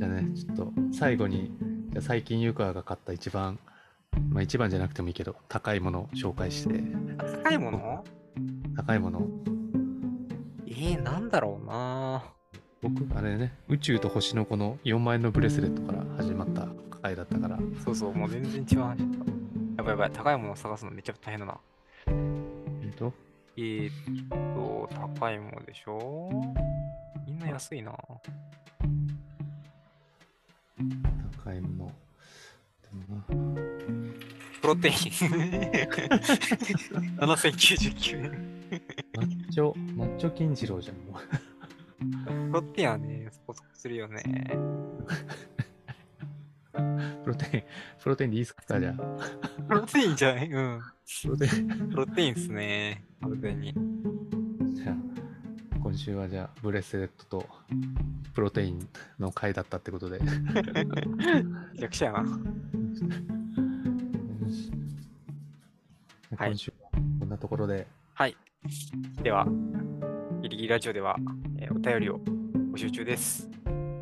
[0.00, 1.52] じゃあね、ちょっと最後に、
[2.00, 3.58] 最近湯川が買った一番、
[4.30, 6.82] まあ一番じゃなくてもいいけど、高いものを紹介して、
[7.44, 8.02] 高いもの？
[8.74, 9.28] 高いもの、
[10.66, 12.24] えー、なんだろうな。
[12.80, 16.66] 僕、あれね、宇宙と星の子の4万円のブレスレットから始まった
[17.02, 19.04] 回だったから、そうそう、もう全然違う話だ。
[19.76, 21.58] やばいやばい、高いものを探すのめっちゃ大変だな。
[22.06, 23.12] えっと、
[23.58, 24.88] えー、っと、
[25.18, 26.30] 高いものでしょ？
[27.26, 27.92] みんな安いな
[31.44, 31.92] 高いもの。
[32.82, 33.24] でもな
[34.60, 34.94] プロテイン。
[37.18, 38.50] 7099円。
[39.16, 41.20] マッチョ、マッチョ金次郎じゃん、もう。
[42.50, 44.22] プロテインはね、そこそこするよね。
[46.72, 46.78] プ
[47.26, 47.62] ロテイン、
[48.02, 48.94] プロテインでいいっすかじゃあ。
[49.68, 50.50] プロテインじゃない？
[50.50, 50.80] うん。
[51.22, 51.88] プロテイン。
[51.90, 53.04] プロテインっすね。
[53.20, 53.74] 完全に。
[55.90, 57.48] 今週はじゃあ、ブレスレットと
[58.32, 58.88] プロテイン
[59.18, 60.20] の回だったってことで。
[60.22, 62.18] めちゃくちゃやな。
[66.36, 68.36] はい今週はこんなところで、はい。
[69.24, 69.48] では、
[70.42, 71.16] ギリギリラジオでは、
[71.58, 72.20] えーお便りを
[72.72, 73.50] 募集中です。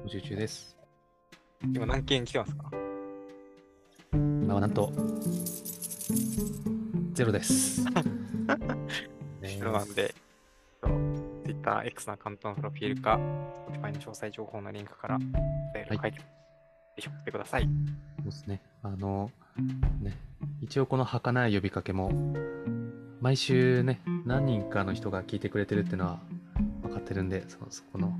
[0.04, 0.76] 募集中です。
[1.72, 2.70] 今何件来てますか？
[4.12, 4.92] 今はなんと、
[7.14, 7.82] ゼロです。
[9.40, 10.14] ねゼロなんで、
[11.58, 13.18] Twitter、X のアカウントのプロフィールか、
[13.68, 15.30] Spotify の詳細情報のリンクからお便
[15.90, 16.24] りを書いて、ぜ
[16.98, 17.62] ひ送ってください。
[17.64, 17.68] そ
[18.22, 18.62] うですね。
[18.82, 19.30] あの、
[20.00, 20.16] ね、
[20.60, 22.10] 一応この儚い呼びかけも、
[23.20, 26.20] 毎週ね、何人かの人が聞いてくれてるっていうのは
[26.82, 28.12] 分かってるんで、そそこの、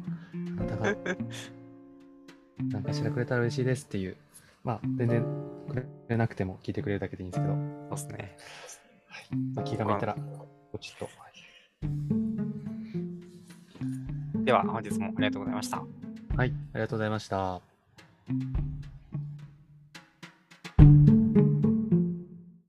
[0.59, 0.97] あなたが、
[2.71, 4.17] 何かしらくれたら嬉しいですっていう、
[4.65, 5.25] まあ、全然
[5.69, 8.37] くれなくても聞いてくれるだけでいいんですけど、そうですね。
[9.55, 10.17] まあ、気が向いたら、
[10.73, 11.09] ポチッと。
[14.49, 15.77] では、本日もありがとうございました。
[15.77, 15.85] は
[16.47, 17.61] い、ありがとうございました。